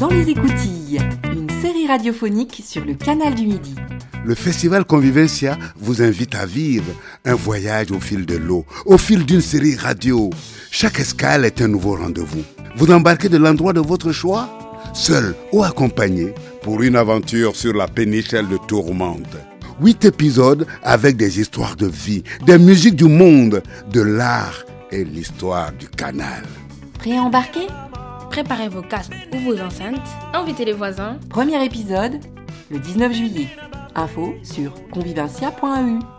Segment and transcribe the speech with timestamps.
[0.00, 3.74] Dans les écoutilles, une série radiophonique sur le canal du Midi.
[4.24, 6.92] Le festival Convivencia vous invite à vivre
[7.24, 10.30] un voyage au fil de l'eau, au fil d'une série radio.
[10.70, 12.44] Chaque escale est un nouveau rendez-vous.
[12.76, 14.48] Vous embarquez de l'endroit de votre choix,
[14.94, 19.36] seul ou accompagné, pour une aventure sur la pénichelle de Tourmente.
[19.80, 25.72] Huit épisodes avec des histoires de vie, des musiques du monde, de l'art et l'histoire
[25.72, 26.44] du canal.
[27.00, 27.66] Prêt à embarquer?
[28.30, 30.00] Préparez vos casques ou vos enceintes,
[30.34, 31.18] invitez les voisins.
[31.28, 32.20] Premier épisode,
[32.70, 33.48] le 19 juillet.
[33.94, 36.17] Info sur convivencia.eu.